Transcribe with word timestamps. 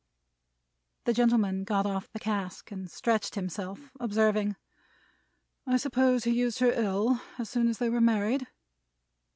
The 1.03 1.13
gentleman 1.13 1.63
got 1.63 1.85
off 1.85 2.09
the 2.11 2.19
cask, 2.19 2.71
and 2.71 2.89
stretched 2.89 3.35
himself, 3.35 3.91
observing: 3.99 4.55
"I 5.67 5.77
suppose 5.77 6.23
he 6.23 6.31
used 6.31 6.57
her 6.57 6.71
ill, 6.71 7.21
as 7.37 7.51
soon 7.51 7.67
as 7.67 7.77
they 7.77 7.87
were 7.91 8.01
married?" 8.01 8.47